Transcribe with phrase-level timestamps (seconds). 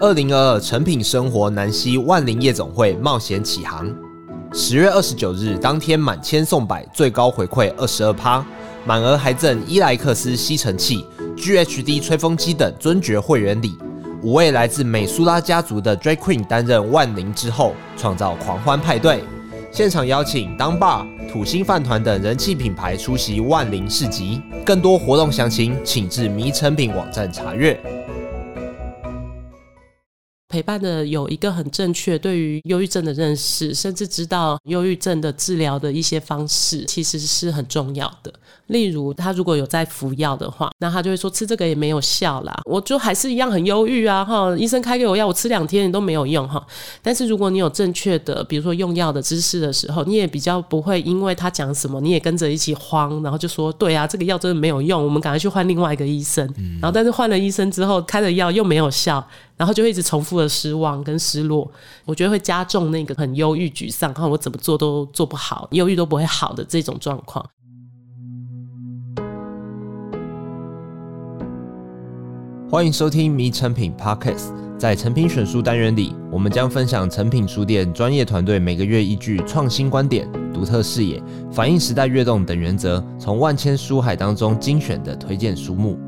[0.00, 3.92] 二零二二成品生活南西万林夜总会冒险启航，
[4.52, 8.46] 十月二十九日当天满千送百，最高回馈二十二趴，
[8.86, 11.04] 满额还赠伊莱克斯吸尘器、
[11.36, 13.76] GHD 吹风机等尊爵会员礼。
[14.22, 19.24] 五位来自美苏拉家族的 Drag Queen 担任万灵之后，创造狂欢派对。
[19.72, 24.40] 现场邀请当爸、土星饭团等人气品牌出席万灵市集。
[24.64, 27.76] 更多活动详情，请至迷成品网站查阅。
[30.48, 38.32] 陪伴的有一个很正确对于忧郁症的认识，甚至知道忧郁症的治疗的一些方式，其实是很重要的。
[38.68, 44.54] 例如，他如果有在服药的话，那他就会说吃这个也没有效啦，我就还是一样很忧郁啊哈。
[44.56, 46.64] 医生开给我药，我吃两天都没有用哈。
[47.02, 56.46] 但是如果你有正确的，比如说用药的知识的时候，你也比较不会因为他讲什么，你也跟着一起慌，然后就说对啊，这个药真的没有用，我们赶快去换另外一个医生。
[56.80, 59.26] 然后但是换了医生之后，开了药又没有效。
[59.56, 61.68] 然后就会一直重复的失望跟失落，
[62.04, 67.44] 我觉得会加重那个很忧郁、沮丧，看我怎么做都做不好，忧郁都不会好的这种状况。
[72.70, 85.98] 欢迎收听《迷成品 Podcast》，在成品选书单元里，我们将分享成品书店专业团队每个月依据创新观点、独特视野、反映时代跃动等原则，从万千书海当中精选的推荐书目。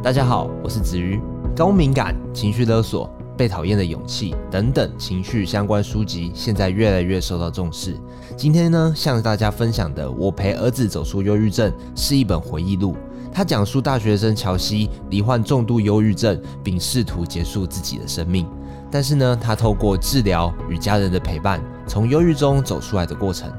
[0.00, 1.20] 大家好，我是子瑜。
[1.56, 3.10] 高敏感、情绪勒索、
[3.40, 7.96] 被讨厌的勇气等等情绪相关书籍，现在越来越受到重视。
[8.36, 12.94] 今天呢，向大家分享的《我陪儿子走出忧郁症》是一本回忆录。
[13.32, 18.46] 它讲述大学生乔西罹患重度忧郁症，并试图结束自己的生命。
[18.90, 23.50] 但是呢，他透过治疗与家人的陪伴，从忧郁中走出来的过程。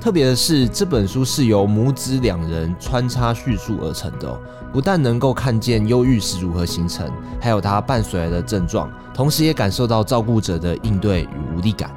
[0.00, 4.40] 特别的是，这本书是由母子两人穿插叙述而成的。
[4.72, 7.10] 不但能够看见忧郁是如何形成，
[7.40, 11.90] 还有它伴随来的症状，同时也感受到照顾者的应对与无力感。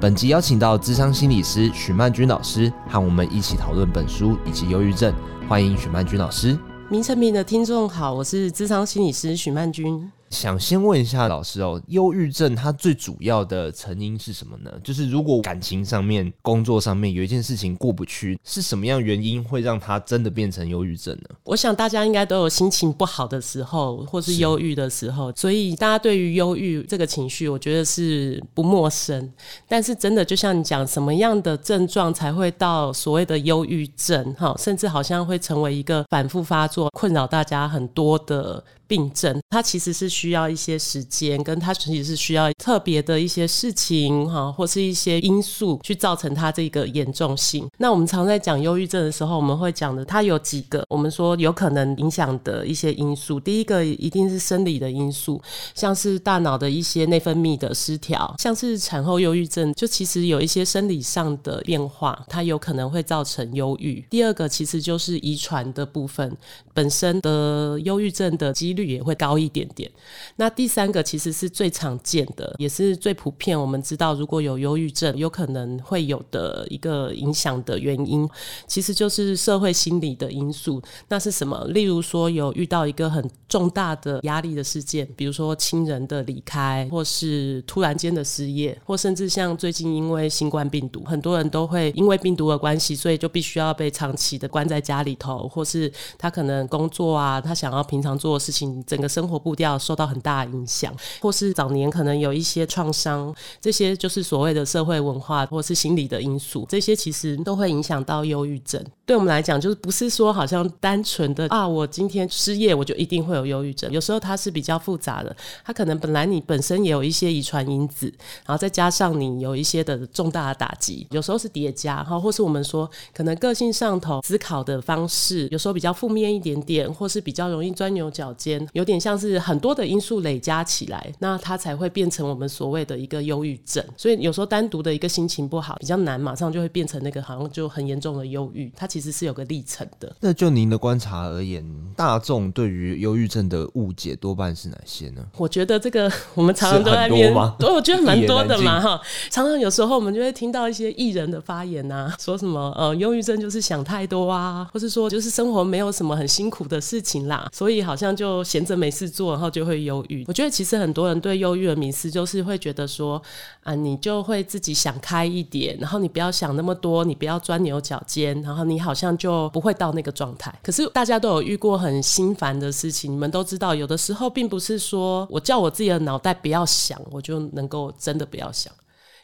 [0.00, 5.14] 本集邀请到咨商心理师许曼君老师，和我们一起讨论本书以及忧郁症。
[5.48, 6.58] 欢迎许曼君老师。
[6.90, 10.10] 名成品的听众好，我是咨商心理师许曼君。
[10.34, 14.70] 想先问一下老师哦，忧郁症它最主要的成因是什么呢？
[14.82, 21.36] 就是如果感情上面、工作上面有一件事情过不去，是什么样原因会让它真的变成忧郁症呢？
[21.44, 29.32] 我想大家应该都有心情不好的时候，或是忧郁的时候，所以大家对于忧郁这个情绪，我觉得是不陌生。
[29.68, 34.34] 但是真的就像你讲，什么样的症状才会到所谓的忧郁症？
[34.34, 38.64] 哈，甚至好像会成为一个反复发作，困扰大家很多的。
[38.86, 47.66] 病症，它其实是需要一些时间，跟它其实是需要特别的一些事情哈，或是一些因素去造成它这个严重性。
[47.78, 53.38] 那我们常在讲忧郁症的时候，我们会讲的，它有几个我们说有可能影响的一些因素。
[53.40, 55.40] 第一个一定是生理的因素，
[55.74, 64.04] 像是大脑的一些内分泌的失调，像是产后忧郁症，就其实有一些生理上的变化，它有可能会造成忧郁。
[64.10, 66.36] 第二个其实就是遗传的部分，
[66.74, 69.90] 本身的忧郁症的几率也会高一点点。
[70.36, 73.58] 那第三个其实是最常见的，也是最普遍。
[73.58, 78.28] 我们知道，如果有忧郁症，有可能会有的一个影响的原因，
[78.66, 80.82] 其实就是社会心理的因素。
[81.08, 81.64] 那是什么？
[81.68, 98.64] 例如说，有遇到一个很重大的压力的事件，比如说亲人的离开，或是突然间的失业，或甚至像最近因为新冠病毒，很多人都会因为病毒的关系，所以就必须要被长期的关在家里头，或是他可能工作啊，他想要平常做的事情。
[98.86, 108.84] 整个生活步调受到很大的影响，或是早年可能有一些创伤，这些就是所谓的社会文化或是心理的因素，这些其实都会影响到忧郁症。
[109.06, 113.90] 对我们来讲，就是不是说好像单纯的啊，我今天失业我就一定会有忧郁症。
[113.90, 118.12] 有时候它是比较复杂的，它可能本来你本身也有一些遗传因子，
[118.46, 128.66] 然后再加上你有一些的重大的打击，有时候是叠加哈，或是我们说可能个性上头思考的方式，有时候比较负面一点点，或是比较容易钻牛角尖。
[128.72, 133.84] 有点像是很多的因素累加起来，那它才会变成我们所谓的一个忧郁症。
[133.96, 138.70] 所以有时候单独的一个心情不好比较难，马上就会变成那个好像就很严重的忧郁。
[138.76, 140.14] 它其实是有个历程的。
[140.20, 141.64] 那就您的观察而言，
[141.96, 145.24] 大众对于忧郁症的误解多半是哪些呢？
[145.36, 149.00] 我觉得这个我们常常都在面，对，我觉得蛮多的嘛 哈。
[149.30, 160.22] 常常有时候我们就会听到一些艺人的发言啊，说什么呃忧郁症就是想太多啊，或是说就是生活没有什么很幸辛苦的事情啦，所以好像就闲着没事做，然后就会忧郁。
[160.28, 163.20] 我觉得其实很多人对忧郁的迷思就是会觉得说，
[163.62, 170.54] 啊，你就会自己想开一点，然后你不要想那么多，你不要钻牛角尖，然后你好像就不会到那个状态。
[170.62, 178.70] 可是大家都有遇过很心烦的事情，你们都知道，有的时候并不是说我叫我自己的脑袋不要想，我就能够真的不要想。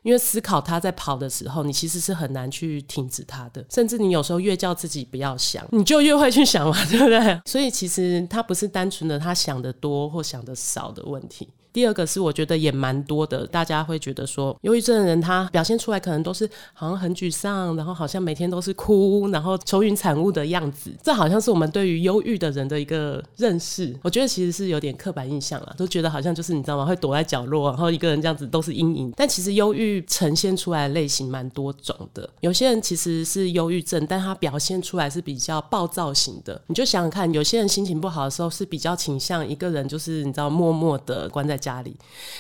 [0.03, 7.41] 因为思考它在跑的时候，你其实是很难去停止它的，甚至你有时候越叫自己不要想，你就越会去想嘛，对不对？
[7.45, 11.49] 所以其实它不是单纯的他想的多或想的少的问题。
[11.73, 20.91] 第二个是我觉得也蛮多的，大家会觉得说，忧郁症的人他表现出来可能都是好像很沮丧，然后好像每天都是哭，然后愁云惨雾的样子。
[21.03, 23.97] 这好像是我们对于忧郁的人的一个认识。
[24.03, 26.85] 我觉得其实是有点刻板印象了，都觉得好像就是你知道吗？
[26.85, 29.13] 会躲在角落，然后一个人这样子都是阴影。
[29.17, 32.29] 但其实忧郁呈现出来的类型蛮多种的。
[32.41, 36.61] 有些人其实是忧郁症，但他表现出来是比较暴躁型的。
[36.67, 41.60] 你就想想看，有些人心情不好的时候是比较倾向一个人，就是你知道默默的关在。
[41.61, 41.95] 家里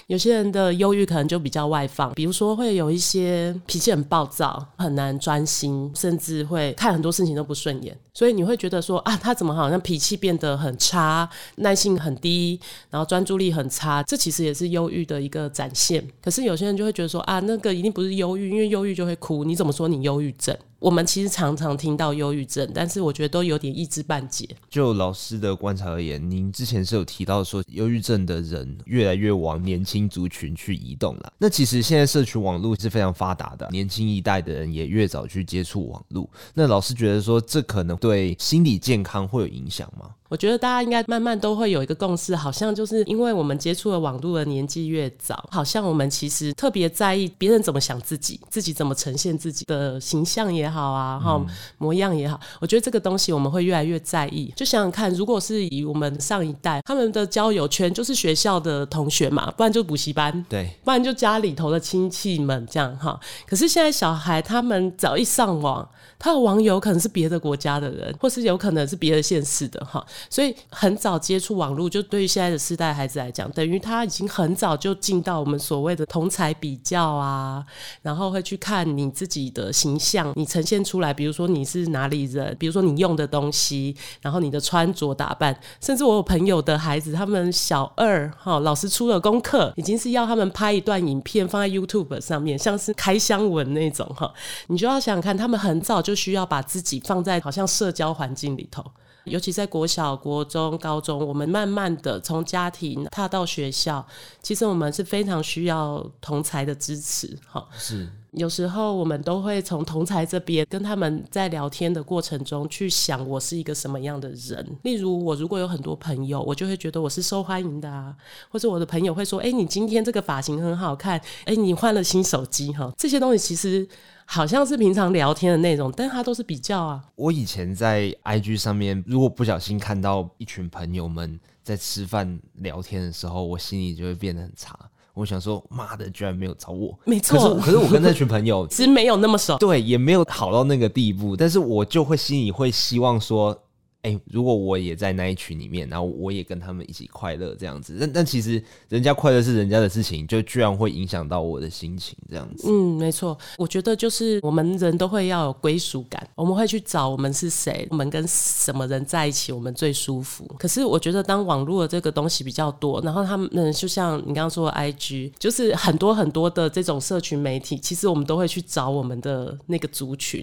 [0.08, 7.96] 有些人的忧郁可能就比较外放，比如说会有一些脾气很暴躁，很难专心，甚至会看很多事情都不顺眼。
[8.20, 11.26] 所以你会觉得说啊，他怎么好像脾气变得很差，
[11.56, 16.06] 耐性很低，然后专注力很差，这其实也是忧郁的一个展现。
[16.22, 19.42] 可是有些人就会觉得说啊，那个一定不是忧郁，因为忧郁就会哭。
[19.42, 20.54] 你怎么说你忧郁症？
[20.78, 24.48] 我们其实常常听到忧郁症，但是我觉得都有点一知半解。
[24.70, 31.32] 就老师的观察而言，您之前是有提到说，忧郁症的人越来越往年轻族群去移动了。
[31.36, 36.26] 那其实现在社群网络是非常发达的，年轻一代的人也越早去接触网络。
[36.54, 40.16] 那老师觉得说，这可能对对心理健康会有影响吗？
[40.30, 51.46] 我觉得大家应该慢慢都会有一个共识，好像就是因为我们接触了网络的年纪越早，好像我们其实特别在意别人怎么想自己，自己怎么呈现自己的形象也好啊，哈、嗯、
[51.78, 52.38] 模样也好。
[52.60, 54.52] 我觉得这个东西我们会越来越在意。
[54.54, 63.18] 就想想看，如果是以我们上一代，他们的交友圈就是学校的同学嘛，不然就补习班，对，不然就家里头的亲戚们这样哈。
[63.48, 65.88] 可是现在小孩他们只要一上网，
[66.20, 70.06] 他的网友可能是别的国家的人，或是有可能是别的县市的哈。
[70.28, 77.64] 所以很早接触网络，就对于现在的世代孩子来讲，等于他已经很早就进到我们所谓的同侪比较啊，
[78.02, 94.32] 然后会去看你自己的形象，你呈现出来，比如说你是哪里人，比如说你用的东西，然后你的穿着打扮，甚至我有朋友的孩子，他们小二哈，老师出了功课，已经是要他们拍一段影片放在 YouTube 上面，像是开箱文那种哈，
[94.68, 98.84] 你就要想想看，他们很早就需要把自己放在好像社交环境里头。
[99.30, 104.06] 尤其在国小、国中、高中，我们慢慢的从家庭踏到学校，
[104.42, 107.66] 其实我们是非常需要同才的支持，哈。
[107.78, 114.64] 是，有时候我们都会从同才这边跟他们在聊天的过程中去想，我是一个什么样的人。
[114.82, 118.14] 例如，我如果有很多朋友，我就会觉得我是受欢迎的啊，
[118.48, 123.88] 或者我的朋友会说：“哎，你今天这个发型很好看，哎，你换了新手机，哈。”这些东西其实。
[124.32, 127.04] 好像是平常聊天的内容，但它都是比较啊。
[127.16, 134.78] 我以前在 IG 上面，如果不小心看到一群朋友们在吃饭聊天的时候，我心里就会变得很差。
[135.20, 136.98] 我想说，妈的，居然没有找我。
[137.04, 141.36] 没错，可是可是我跟那群朋友 其实没有那么熟，对，也没有好到那个地步。
[141.36, 143.56] 但是我就会心里会希望说。
[144.02, 152.66] 哎、如果我也在那一群里面，然后我也跟他们一起快乐这样子，但但其实人家快乐是人家的事情，就居然会影响到我的心情这样子。
[152.66, 160.46] 嗯，没错，我觉得就是我们人都会要有归属感，我们会去找我们是谁，我们跟什么人在一起，我们最舒服。
[160.58, 170.42] 可是我觉得当网络的这个东西比较多，然后他们就像你刚刚说的 IG，就是很多很多的这种社群媒体，其实我们都会去找我们的那个族群，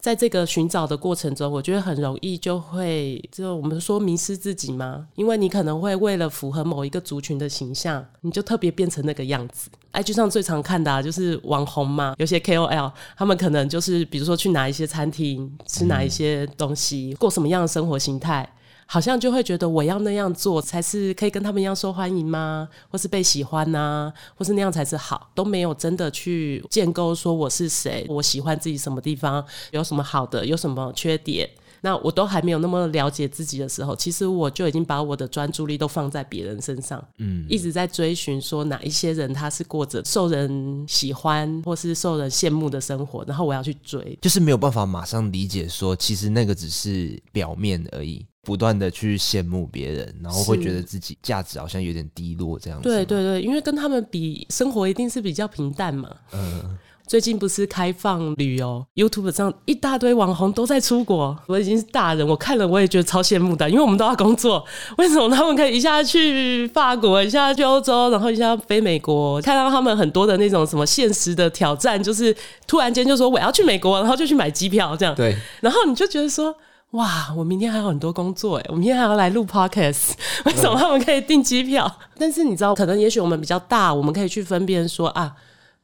[0.00, 2.95] 在这个寻找的过程中，我觉得很容易就会。
[3.32, 5.06] 就我们说迷失自己吗？
[5.14, 9.70] 因为你可能会为了符合某一个族群的形象，你就特别变成那个样子。
[9.92, 18.46] IG 上最常看的啊，就是网红嘛，有些 KOL，他们可能就是比如说去哪一些餐厅吃哪一些东西，过什么样的生活形态，
[18.84, 22.68] 好像就会觉得我要那样做才是可以跟他们一样受欢迎吗？
[22.90, 24.12] 或是被喜欢呢？
[24.36, 25.30] 或是那样才是好？
[25.34, 31.48] 都没有真的去建构说我是谁，我喜欢自己什么地方，有什么好的，有什么缺点。
[31.80, 52.88] 那我都还没有那么了解自己的时候，其实我就已经把我的专注力都放在别人身上，嗯，一直在追寻说哪一些人他是过着受人喜欢或是受人羡慕的生活，然后我要去追，就是没有办法马上理解说，其实那个只是表面而已，不断的去羡慕别人，然后会觉得自己价值好像有点低落这样子。
[52.88, 56.78] 对对对，因为跟他们比，生活一定是比较平淡嘛，嗯。
[57.06, 61.38] 最近不是开放旅游，YouTube 上一大堆网红都在出国。
[61.46, 64.64] 我已经是大人，我看了我也觉得超羡慕的，因为我们都要工作，
[64.98, 69.40] 为什么他们可以一下去法国，一下去欧洲，然后一下飞美国？
[69.40, 72.34] 看到他们很多的那种什么现实的挑战，就是
[72.66, 75.14] 突然间就说我要去美国，然后就去买机票这样。
[75.14, 76.54] 对，然后你就觉得说。
[76.92, 80.12] 哇，我明天还有很多工作哎，我明天还要来录 podcast，
[80.44, 81.84] 为什么他们可以订机票？
[81.84, 85.34] 嗯、但是你知道，可能也许我们比较大，我们可以去分辨说啊，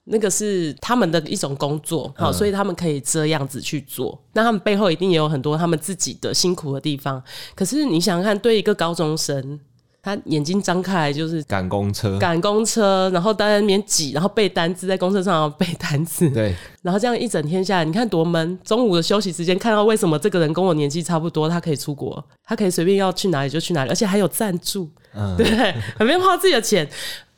[0.04, 4.12] 那个是他们的一种工作，好，所以他们可以这样子去做。
[4.12, 7.22] 嗯、那他们背后一定也有很多他们自己的辛苦的地方。
[7.54, 9.60] 可是你想想看，对一个高中生。
[10.04, 16.28] 他眼睛张开来就是赶公车，赶公车，然后在那边挤，然后背单词，在公车上背单词。
[16.30, 18.58] 对，然后这样一整天下来，你看多闷。
[18.64, 25.46] 中午的休息时间，看到为什么这个人跟我年纪差不多，他可以出国，他可以随便要去哪里就去哪里，而且还有赞助，嗯、对，
[25.96, 26.88] 还没花自己的钱。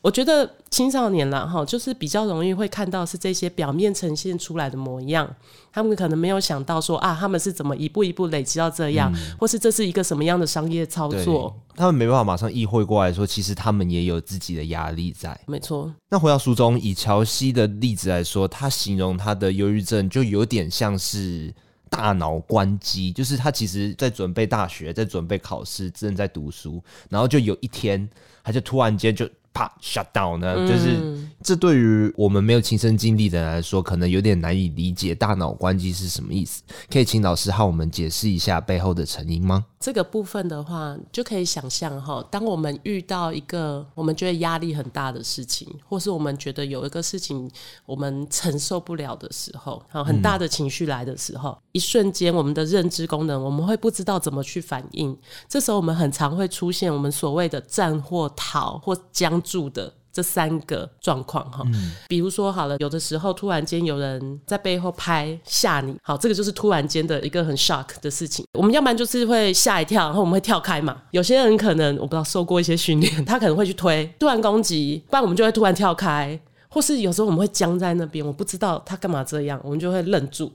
[0.05, 5.27] 我觉得青少年啦，哈，就是比较容易会看到是这些表面呈现出来的模样，
[5.73, 15.35] 他们可能没有想到说啊，他们是怎么一步一步累积到这样，嗯、或是这是一个什么样的商业操作，他们没办法马上意会过来说，其实他们也有自己的压力在。
[15.47, 15.91] 没错。
[16.11, 21.51] 那回到书中，以乔西的例子来说，他形容他的忧郁症就有点像是
[21.89, 28.07] 大脑关机，就是他其实在准备大学，在准备考试，正在读书，然后就有一天，
[28.43, 29.27] 他就突然间就。
[29.55, 30.67] 啪，shut down 呢？
[30.67, 36.61] 就是这对于我们没有亲身经历的人来说，可能有点难以理解大脑关机是什么意思。
[36.91, 39.65] 可以请老师和我们解释一下背后的成因吗？
[39.85, 47.47] 这个部分的话，就可以想象哈，当我们遇到一个我们觉得压力很大的事情，或是我们觉得有一个事情
[47.85, 55.15] 我们承受不了的时候，很大的情绪来的时候，嗯、一瞬间我们的认知功能我们会不知道怎么去反应。
[55.47, 59.39] 这时候我们很常会出现我们所谓的战或逃或僵。
[59.43, 68.45] 住的这三个状况哈，嗯、比如说好了，有的时候突然间有人在背后拍吓你，好，这个就是突然间的一个很 shock 的事情。
[68.53, 71.01] 我们要不然就是会吓一跳，然后我们会跳开嘛。
[71.11, 80.49] 有些人可能我不知道受过一些训练，他可能会去推，突然攻击，不然我们就会突然跳开，或是有时候我们会僵在那边，我不知道他干嘛这样，我们就会愣住。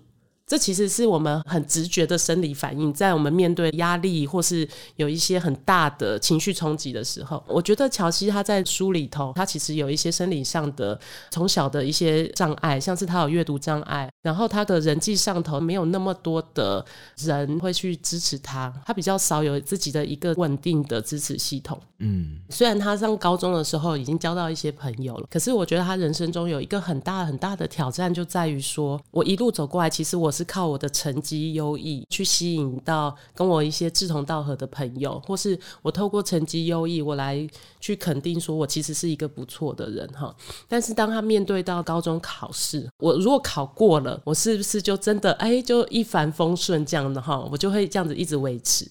[0.51, 10.99] 这其实是我们很直觉的生理反应，在我们面对压力或是有一些很大的情绪冲击的时候，我觉得乔西他在书里头，他其实有一些生理上的
[11.31, 16.85] 从小的一些障碍，像是他有阅读障碍，然后他的人际上头没有那么多的
[17.17, 21.81] 人会去支持他，他比较少有自己的一个稳定的支持系统。
[22.01, 30.45] 嗯，虽然他上高中的时候已经交到一些朋友了，可是我觉得他人生中有一个很大很大的挑战，就在于说我一路走过来，其实我是。
[30.51, 37.49] 靠我的成绩优异去吸引到跟我一些志同道合的朋友，或是我透过成绩优异，我来
[37.79, 40.35] 去肯定说我其实是一个不错的人哈。
[40.67, 47.39] 但是当他面对到高中考试，我如果考过了，我是不是就真的哎就一帆风顺这样的哈？
[47.51, 48.87] 我就会这样子一直维持。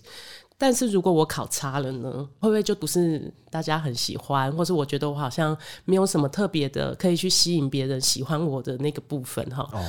[0.58, 9.68] 但是如果我考差了呢，会不会就不是大家很喜欢，或是我觉得我好像没有什么特别的可以去吸引别人喜欢我的那个部分哈？
[9.72, 9.80] 哦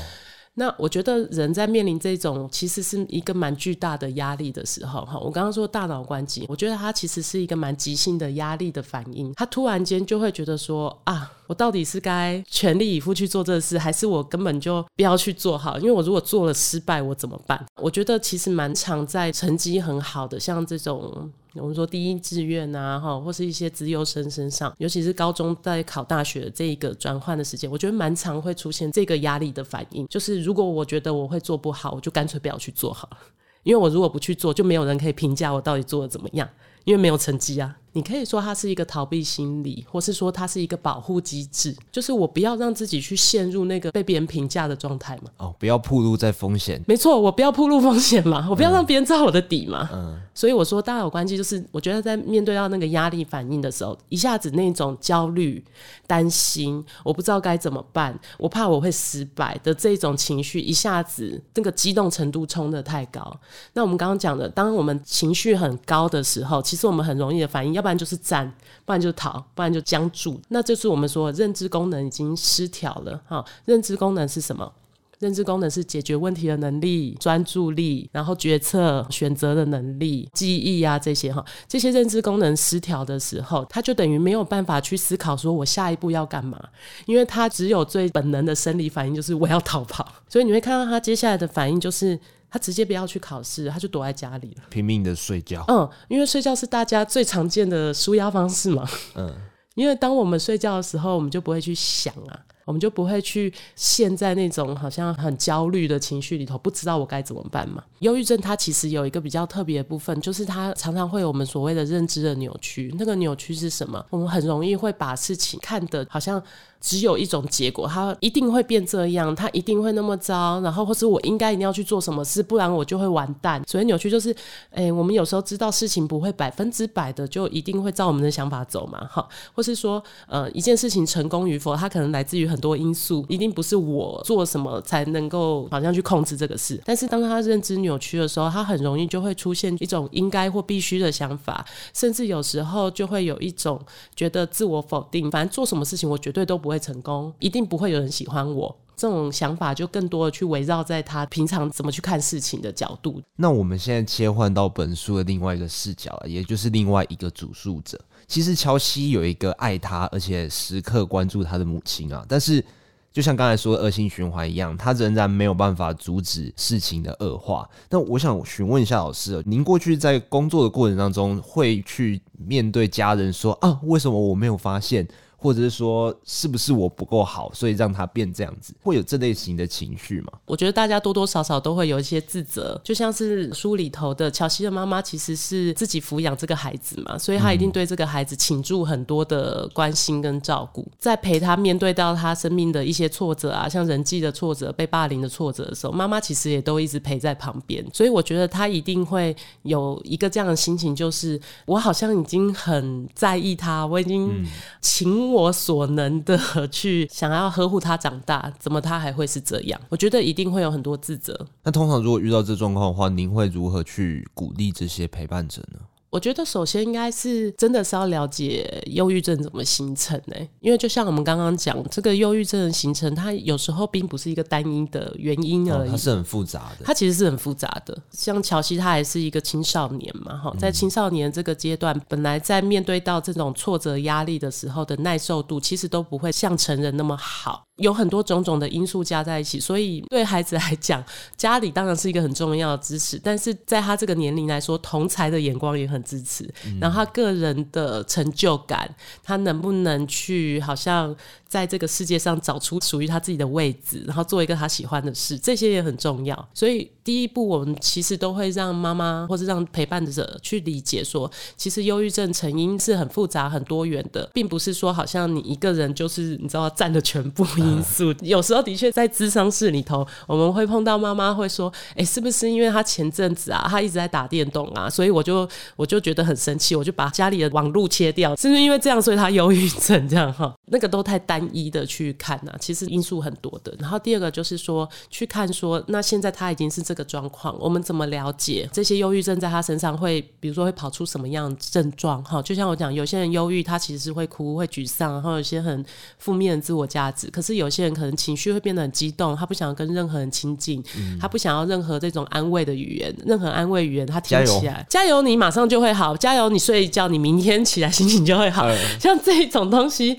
[0.61, 15.79] 那我觉得人在面临这种其实是一个蛮巨大的压力的时候，哈，我刚刚说大脑关机，我觉得它其实是一个蛮急性的压力的反应，他突然间就会觉得说啊，我到底是该全力以赴去做这事，还是我根本就不要去做好？
[15.79, 17.65] 因为我如果做了失败，我怎么办？
[17.77, 21.33] 我觉得其实蛮常在成绩很好的，像这种。
[21.55, 30.07] 我们说第一志愿啊，哈，或是一些资优生身上，尤其是高中在考大学的这一个转换的时间，我觉得蛮常会出现这个压力的反应。
[30.07, 33.19] 就是如果我觉得我会做不好，我就干脆不要去做好了，
[33.65, 36.49] 因为我如果不去做，就没有人可以评价我到底做的怎么样，
[36.85, 37.77] 因为没有成绩啊。
[37.93, 45.31] 你可以说它是一个逃避心理，或是说它是一个保护机制，就是我不要让自己去陷入那个被别人评价的状态嘛。
[45.39, 46.81] 哦，不要暴露在风险。
[46.87, 49.89] 没错，我不要暴露风险嘛，我不要让别人知道我的底嘛。
[49.93, 50.21] 嗯。
[50.33, 55.63] 所以我说大有关系就是，我觉得在面对到那个压力反应的时候，一下子那种焦虑、
[56.07, 63.37] 担心，我不知道该怎么办，我怕我会失败的这种情绪，一下子那个激动程度冲得太高。
[63.75, 67.75] 那我们刚刚讲的，当我们情绪很高的时候，其实我们很容易的反应。
[67.75, 68.53] 要要不然就是战，
[68.85, 70.39] 不然就逃，不然就僵住。
[70.49, 73.19] 那就是我们说认知功能已经失调了。
[73.27, 74.71] 哈，认知功能是什么？
[75.19, 81.43] 认知功能是解决问题的能力、专注力，然后决策、选择的能力、记忆啊这些哈。
[81.67, 86.63] 这些认知功能失调的时候，他就等于没有办法去思考说我下一步要干嘛，
[87.07, 90.07] 因为他只有最本能的生理反应就是我要逃跑。
[90.29, 92.21] 所以你会看到他接下来的反应就是。
[92.51, 95.65] 他直接不要去考试，他就躲在家里了，拼命的睡觉。
[95.69, 98.89] 嗯，因为睡觉是大家最常见的舒压方式嘛。
[99.15, 99.33] 嗯，
[99.77, 102.39] 因为当我们睡觉的时候，我们就不会去想啊。
[102.67, 107.83] 我们就不会去陷在那种好像很焦虑的情绪里头，不知道我该怎么办嘛。
[107.99, 112.95] 忧郁症它其实有一个比较特别的部分，就是它常常会有我们所谓的认知的扭曲。
[112.97, 114.07] 那个扭曲是什么？
[114.11, 116.41] 我们很容易会把事情看得好像。
[116.81, 123.63] 只有一种结果，他一定会变这样，他一定会那么糟，然后或是我应该一定要去做什么事，不然我就会完蛋。
[123.67, 124.35] 所以扭曲就是，
[124.71, 136.81] 诶，我们有时候知道事情不会百分之百的就一定会照我们的想法走嘛，哈，或是说，呃，一件事情成功与否，它可能来自于很多因素，一定不是我做什么才能够好像去控制这个事。
[136.87, 143.79] 但是当他认知扭曲的时候，他很容易就会出现一种应该或必须的想法，甚至有时候就会有一种
[144.17, 148.75] 觉得自我否定，反正做什么事情我绝对都不会成功，一定不会有人喜欢我。
[148.97, 153.19] 这种想法就更多的去围绕在他平常怎么去看事情的角度。
[153.37, 157.99] 那我们现在切换到本书的另外一个视角，也就是另外一个主述者。
[158.27, 162.63] 其实乔西有一个爱他而且时刻关注他的母亲啊，但是
[163.11, 167.67] 就像刚才说的恶性循环一样，他仍然没有办法阻止事情的恶化。
[167.89, 175.09] 那我想询问一下老师，您过去在工作的过程当中，会去面对家人说啊，为什么我没有发现？
[175.41, 180.33] 或者是说，是不是我不够好，所以让他变这样子，会有这类型的情绪吗？
[180.45, 204.45] 我觉得大家多多少少都会有一些自责，就像是书里头的乔西的妈妈，其实是自己抚养这个孩子嘛，所以她一定对这个孩子倾注很多的关心跟照顾，在陪他面对到他生命的一些挫折啊，像人际的挫折、被霸凌的挫折的时候，妈妈其实也都一直陪在旁边，所以我觉得他一定会有一个这样的心情，就是我好像已经很在意他，我已经
[204.83, 205.30] 情。
[205.31, 209.81] 我所能的 去想要呵护他长大，怎么他还会是这样？
[209.89, 211.47] 我觉得一定会有很多自责。
[211.63, 215.81] 那通常如果遇到这状况的话，您会如何去鼓励这些陪伴者呢？
[216.11, 220.35] 我觉得首先应该是真的是要了解忧郁症怎么形成呢？
[220.59, 226.85] 因为就像我们刚刚讲，这个忧郁症的形成，它有时候并不是一个单一的原因而已，它是很复杂的。
[226.85, 227.97] 它其实是很复杂的。
[228.11, 237.63] 像乔西，他还是一个青少年嘛，哈，在青少年这个阶段，本来在面对到这种挫折压力的时候的耐受度，其实都不会像成人那么好。
[237.81, 241.03] 有很多种种的因素加在一起，所以对孩子来讲，
[241.37, 243.19] 家里当然是一个很重要的支持。
[243.23, 246.49] 但是在他这个年龄来说，同才的眼光也很支持。
[246.81, 248.89] 然后他个人的成就感，
[249.23, 251.15] 他能不能去好像
[251.51, 256.49] 在这个世界上找出属于他自己的位置，然后做一个他喜欢的事，这些也很重要。
[256.55, 267.45] 所以第一步，我们其实都会让妈妈或是让陪伴者去理解说，其实忧郁症成因是很复杂、很多元的，并不是说好像你一个人就是你知道占了全部。
[267.57, 280.55] 因素有时候的确在咨商室里头，我们会碰到妈妈会说：“哎，是不是因为他前阵子啊，他一直在打电动啊，所以我就我就觉得很生气，我就把家里的网路切掉，是不是因为这样，所以他忧郁症这样哈？
[280.67, 283.73] 那个都太单一的去看呐，其实因素很多的。
[283.79, 292.25] 然后第二个就是说，去看说，那现在他已经是这个状况，我们怎么了解这些忧郁症在他身上会，比如说会跑出什么样症状？
[292.25, 295.85] 哈，就像我讲，有些人忧郁，他其实是会哭、会沮丧，然后有些很
[296.19, 297.61] 负面的自我价值，可是。
[297.61, 310.19] 有些人可能情绪会变得很激动，他不想跟任何人亲近，嗯、他不想要任何这种安慰的语言，任何安慰语言他听起来，加油，加油，你马上就会好，加油，你睡一觉，你明天起来心情就会好，嗯、像这种东西。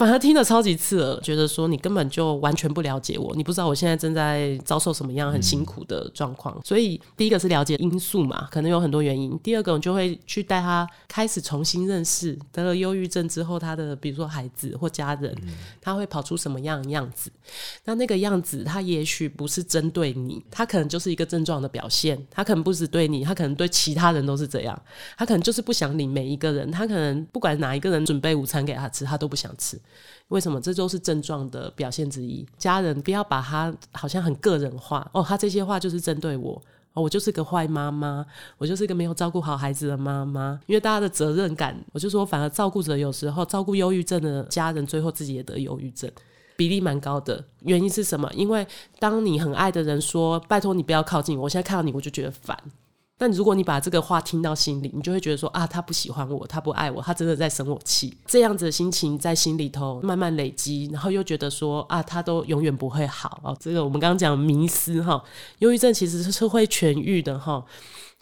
[0.00, 6.56] 反而听了超级刺耳，觉得说你根本就完全不了解我，你不知道我现在正在遭受什么样很辛苦的状况。
[6.56, 9.38] 嗯、所以第一个是了解因素嘛，可能有很多原因。
[9.40, 17.30] 第二个，我就会去带他开始重新认识得了忧郁症之后他的，比如说孩子或家人，嗯、他会跑出什么样的样子。
[17.84, 22.18] 那那个样子，他也许不是针对你，他可能就是一个症状的表现。
[22.30, 24.82] 他可能不只对你，他可能对其他人都是这样。
[25.18, 29.78] 他可能就是不想理每一个人，他可能不管哪一个人准备午餐给他吃，他都不想吃。
[30.28, 30.60] 为什么？
[30.60, 32.46] 这都是症状的表现之一。
[32.56, 36.60] 家人不要把他好像很个人化哦，他这些话就是针对我
[36.92, 38.24] 哦，我就是个坏妈妈，
[38.58, 40.60] 我就是个没有照顾好孩子的妈妈。
[40.66, 46.10] 因为大家的责任感，我就说，反而照顾者有时候照顾忧郁症的家人，最后自己也得忧郁症，
[46.56, 47.44] 比例蛮高的。
[47.60, 48.30] 原因是什么？
[48.34, 48.66] 因为
[48.98, 52.56] 当你很爱的人说：“拜托你不要靠近我，我现在看到你我就觉得烦。”
[53.20, 58.16] 但如果你把这个话听到心里，你就会觉得说啊，他不喜欢我，他不爱我，他真的在生我气。
[58.24, 63.54] 这样子的心情在心里头慢慢累积，然后又觉得说啊，他都永远不会好哦。
[63.60, 65.22] 这个我们刚刚讲迷思哈，
[65.58, 67.62] 忧郁症其实是会痊愈的哈。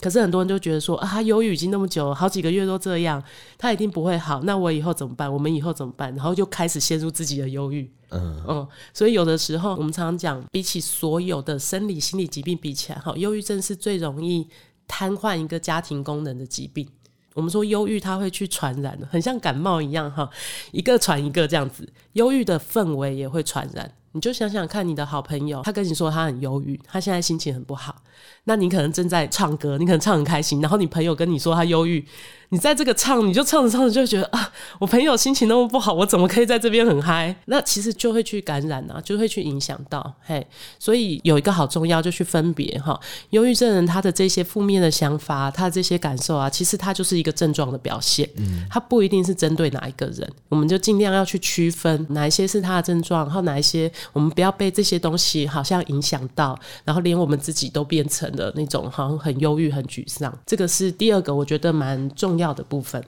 [0.00, 3.22] 可是很多人就觉得说啊，他忧郁已经那么久，好几个月都这样，
[3.56, 4.40] 他一定不会好。
[4.42, 5.32] 那我以后怎么办？
[5.32, 6.12] 我们以后怎么办？
[6.16, 7.88] 然后就开始陷入自己的忧郁。
[8.10, 14.48] 嗯嗯，所以有的时候我们常常讲，比起所有的生理心理疾病比起来，哈，忧郁症是最容易。
[14.88, 16.88] 瘫痪一个家庭功能的疾病，
[17.34, 20.28] 我们说忧郁它会去传染，很像感冒一样哈，
[20.72, 23.92] 一个传一个这样子，忧郁的氛围也会传染。
[24.12, 28.02] 你就想想看，你的好朋友他跟你说他很忧郁，他现在心情很不好，
[28.48, 32.02] 那你可能正在唱歌，你可能唱很开心，然后你朋友跟你说他忧郁。
[32.50, 37.36] 你在这个唱，你就唱着唱着就觉得啊，我朋友心情那么不好，我怎么可以在这边很嗨？
[37.44, 40.46] 那其实就会去感染啊，就会去影响到嘿。
[40.78, 42.98] 所以有一个好重要，就去分别哈。
[43.30, 48.26] 忧郁症人他的这些负面的想法，他的这些感受啊，其实他就是一个症状的表现。
[48.38, 60.32] 嗯，他不一定是针对哪一个人，我们就尽量要去区分哪一些是他的症状，然后哪一些我们不要被这些东西好像影响到，然后连我们自己都变成的那种好像很忧郁、很沮丧。
[60.46, 63.02] 这个是第二个，我觉得蛮重要的部分，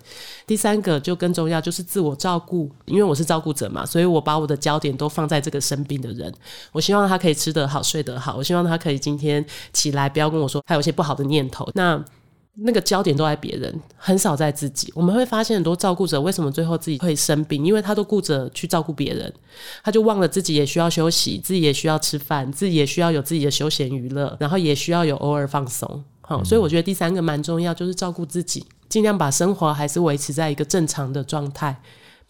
[0.44, 2.68] 第三个就更重要，就是自我照顾。
[2.86, 6.34] 因为我是照顾者嘛，所以我把我的焦点都放在这个生病的人。
[6.72, 8.34] 我希望他可以吃得好、睡得好。
[8.36, 11.68] 我希望他可以今天起来不要跟我说他有些不好的念头。
[11.74, 12.02] 那
[12.54, 14.92] 那个焦点都在别人，很少在自己。
[14.94, 19.32] 我们会发现很多照顾者为什么最后自己会生病，因为他都顾着去照顾别人，
[19.82, 26.04] 他就忘了自己也需要休息，自己也需要吃饭，自己也需要有自己的休闲娱乐，然后也需要有偶尔放松。
[26.20, 28.64] 好，所以我觉得第三个蛮重要，就是照顾自己。
[28.88, 31.80] 尽量把生活还是维持在一个正常的状态。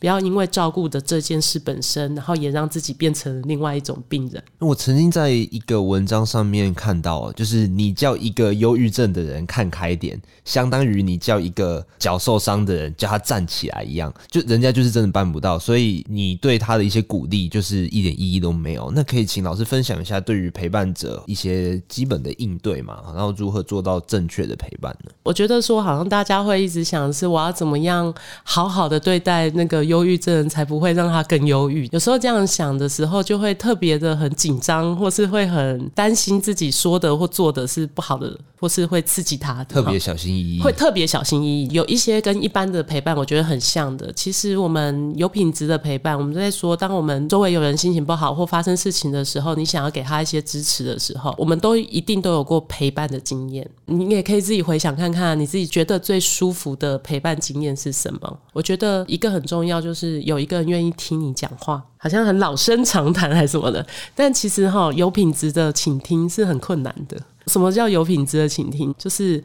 [0.01, 4.43] 不要因为照顾的这件事本身，然后也让自己变成另外一种病人。
[4.59, 18.91] 我曾经在一个文章上面看到，就是你叫一个忧郁症的人看开点，相当于你叫一个脚受伤的人叫他站起来一样，就人家就是真的办不到，所以你对他的一些鼓励就是一点意义都没有。
[18.95, 23.03] 那可以请老师分享一下对于陪伴者一些基本的应对嘛？
[23.15, 25.11] 然后如何做到正确的陪伴呢？
[25.25, 29.90] 我觉得说好像大家会一直想的是我要怎么样好好的对待那个。
[29.91, 31.89] 忧郁症才不会让他更忧郁。
[31.91, 39.65] 有时候这样想的时候，就会特别的很紧张，或是会很担心自己说的或做的是不好的，或是会刺激他的。
[39.65, 41.69] 特别小心翼翼，会特别小心翼翼。
[41.73, 44.13] 有一些跟一般的陪伴，我觉得很像的。
[44.15, 53.69] 其实我们有品质的陪伴，我们在说，当我们周围有人心情不好或发生事情的时候，你想要给他一些支持的时候，我们都一定都有过陪伴的经验。
[53.87, 58.39] 你也可以自己回想看看，你自己觉得最舒服的陪伴经验是什么？
[58.53, 59.80] 我觉得一个很重要。
[59.81, 67.17] 就是有一个人愿意听你讲话，好像很老生常谈还是什么的，但其实哈，有品质的倾听是很困难的。
[67.47, 68.95] 什么叫有品质的倾听？
[68.99, 69.43] 就是。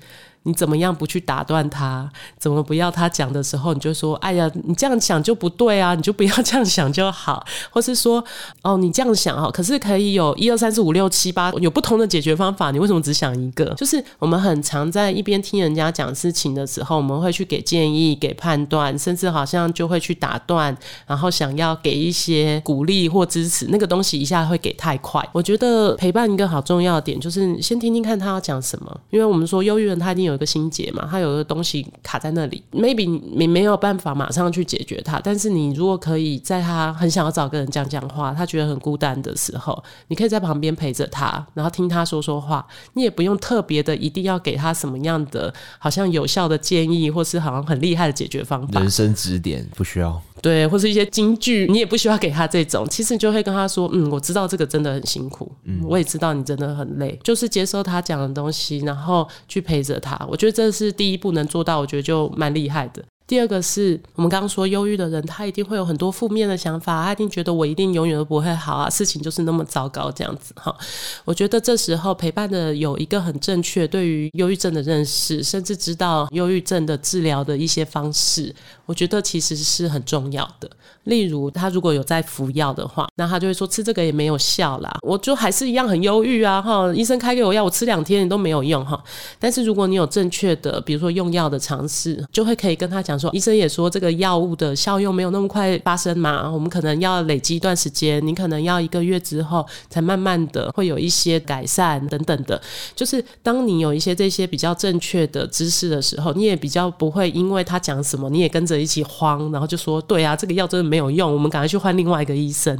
[0.48, 2.08] 你怎么样不去打断他？
[2.38, 5.96] 怎么不要他讲的时候，你就说：“哎呀，你这样想就不对啊！
[5.96, 7.44] 你就不要这样想就好。
[7.72, 8.24] ”或是说
[8.62, 20.78] ：“哦，你这样想哈，可是可以有一二三四五六七八有不同的解决方法，你为什么只想一个？”就是我们很常在一边听人家讲事情的时候，我们会去给建议、给判断，甚至好像就会去打断，
[21.08, 23.66] 然后想要给一些鼓励或支持。
[23.70, 25.28] 那个东西一下会给太快。
[25.34, 30.35] 我觉得陪伴一个好重要的点就是先听听看他要讲什么，因为我们说忧郁人他一定有。
[30.36, 50.22] 有个心结嘛，他有个东西卡在那里，maybe 你没有办法马上去解决它，但是你如果可以在他很想要找个人讲讲话，他觉得很孤单的时候，你可以在旁边陪着他，然后听他说说话，你也不用特别的一定要给他什么样的好像有效的建议，或是好像很厉害的解决方法，人生指点不需要。
[50.46, 52.88] 对，或是一些金句，你也不需要给他这种。
[52.88, 60.24] 其实你就会跟他说：“嗯，我知道这个真的很辛苦，嗯，我也知道你真的很累，就是接受他讲的东西，然后去陪着他。
[60.30, 70.76] 我觉得这是第一步能做到，我觉得就蛮厉害的。”第二个是我们刚刚说，忧郁的人他一定会有很多负面的想法，他一定觉得我一定永远都不会好啊，事情就是那么糟糕这样子哈。
[71.24, 78.54] 我觉得这时候陪伴的有一个很正确对于忧郁症的认识，甚至知道忧郁症的治疗的一些方式，
[78.86, 80.70] 我觉得其实是很重要的。
[81.06, 86.92] 例如他如果有在服药的话，那他就会说吃这个也没有效啦，我就还是一样很忧郁啊哈。
[86.94, 89.04] 医生开给我药，我吃两天你都没有用哈。
[89.40, 93.15] 但是如果你有正确的，比如说用药的尝试，就会可以跟他讲。
[93.18, 102.62] 说医生也说这个药物的效用没有那么快发生嘛，我们可能要累积一段时间，你可能要一个月之后才慢慢的会有一些改善等等的。
[102.96, 112.76] 就是当你有一些这些比较正确的知识的时候，你也比较不会因为他讲什么，你也跟着一起慌，然后就说对啊，这个药真的没有用，我们赶快去换另外一个医生。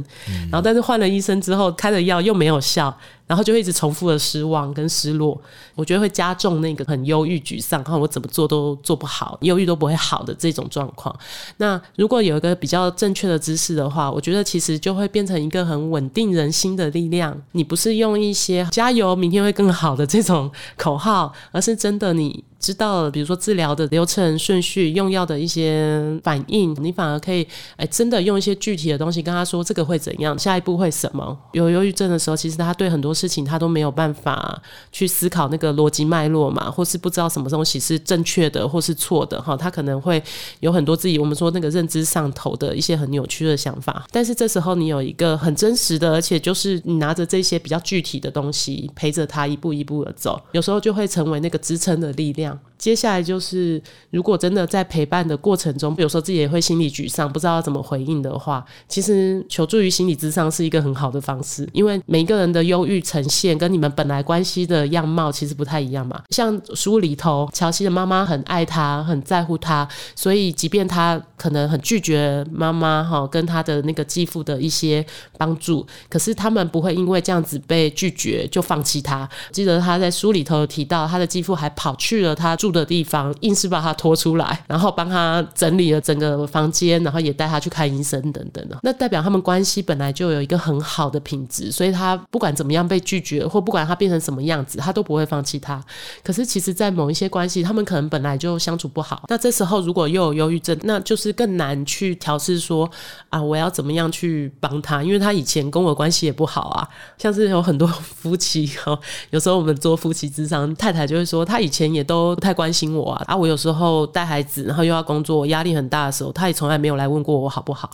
[0.50, 2.96] 然后但是换了医生之后开的药又没有效。
[3.26, 5.40] 然后就会一直重复的失望跟失落，
[5.74, 11.14] 我觉得会加重那个很忧郁、沮丧，看我怎么做都做不好，忧郁都不会好的这种状况。
[11.56, 17.36] 那如果有一个比较正确的姿势的话，我觉得其实就会变成一个很稳定人心的力量。
[17.52, 22.44] 你不是用一些加油，明天会更好的这种口号，而是真的你。
[22.66, 31.38] 知道了，比如说治疗的流程顺序、用药的一些反应，你反而可以哎，真的用一些具体的东西跟他说这个会怎样，下一步会什么。
[31.52, 40.20] 有忧郁症的时候，其实他对很多事情他都没有办法去思考那个逻辑脉络嘛，或是不知道什么东西是正确的或是错的哈，他可能会
[40.58, 44.04] 有很多自己我们说那个认知上头的一些很扭曲的想法。
[44.10, 52.55] 但是这时候你有一个很真实的，而且就是你拿着这些比较具体的东西陪着他一步一步的走，有时候就会成为那个支撑的力量。
[52.78, 61.66] 接下来就是，如果真的在陪伴的过程中，有时候自己也会心理沮丧，不知道要怎么回应的话，其实求助于心理咨商是一个很好的方式。
[61.72, 66.22] 因为每一个人的忧郁呈现跟你们本来关系的样貌其实不太一样嘛。
[66.28, 75.04] 像书里头，乔西的妈妈很爱他，很在乎他，所以即便他可能很拒绝妈妈哈跟他的那个继父的一些
[75.38, 79.26] 帮助，可是他们不会因为这样子被拒绝就放弃他。
[79.50, 88.78] 记得他在书里头有提到，他的继父还跑去了他住的地方，硬是把他拖出来，然后帮他整理了整个房间，然后也带他去看医生等等的。
[88.82, 95.82] 那代表他们关系本来就有一个很好的品质，所以他不管怎么样被拒绝，或不管他变成什么样子，他都不会放弃他。
[96.22, 99.24] 可是其实，在某一些关系，他们可能本来就相处不好。
[99.28, 102.90] 那这时候如果又有忧郁症，那就是更难去调试说
[103.28, 105.02] 啊，我要怎么样去帮他？
[105.02, 106.88] 因为他以前跟我关系也不好啊。
[107.18, 108.98] 像是有很多夫妻哈，
[109.30, 117.90] 有时候我们做夫妻之商，太太就会说，他以前也都不太关心我啊，啊，我有时候带孩子，然后又要工作，压力很大的时候，他也从来没有来问过我好不好。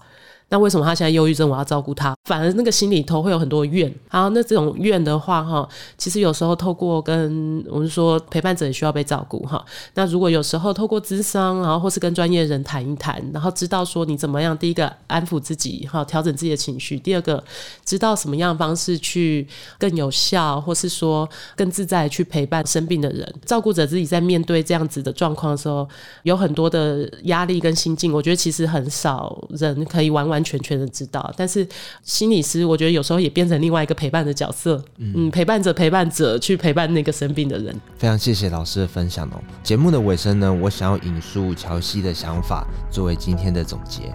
[0.53, 1.49] 那为什么他现在忧郁症？
[1.49, 3.91] 我要照顾他，反而那个心里头会有很多怨。
[4.09, 9.65] 好，那这种怨的话，哈，其实有时候透过跟我们说陪伴者也需要被照顾，哈。
[9.95, 17.43] 那如果有时候透过咨商，然后或是跟专业人谈一谈，然后知道说你怎么样，第一个安抚自己，哈，调整自己的情绪；第二个
[17.83, 23.27] 知道什么样的方式去更有效，或是说更自在去陪伴生病的人。
[23.47, 25.89] 照顾者自己在面对这样子的状况的时候，
[26.25, 31.67] 有很多的压力跟心境，我觉得其实很少人可以完完全全的知道，但是
[32.03, 37.75] 心理师我觉得有时候也变成另外一个陪伴的角色，嗯，陪伴着陪伴者去陪伴那个生病的人。
[37.97, 39.41] 非常谢谢老师的分享哦。
[39.63, 44.15] 节目的尾声呢，我想要引述乔西的想法作为今天的总结。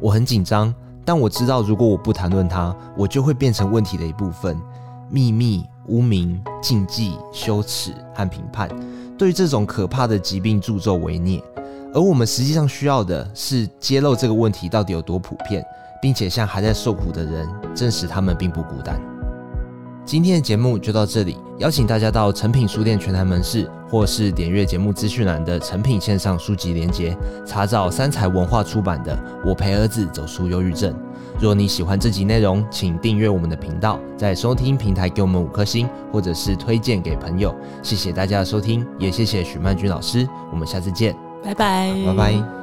[0.00, 4.58] 我很紧张，但我知道如果我不谈论它，我就会变成问题的一部分。
[5.12, 8.70] 秘密、污名、禁忌、羞耻和评判，
[9.18, 11.42] 对于这种可怕的疾病助纣为虐。
[11.92, 15.64] 而我们实际上需要的是揭露这个问题到底有多普遍，
[16.00, 19.00] 并且向还在受苦的人证实他们并不孤单。
[20.04, 30.92] 今天的节目就到这里，邀请大家到诚品书店全台门市，或是点阅节目资讯栏的诚品线上书籍连接，查找三采文化出版的《我陪儿子走出忧郁症》。
[31.38, 37.54] 若你喜欢这集内容，请订阅我们的频道，在收听平台给我们五颗星，或者是推荐给朋友。
[37.82, 41.29] 谢谢大家的收听，也谢谢许曼君老师，我们下次见。
[41.42, 42.59] 拜拜，拜拜。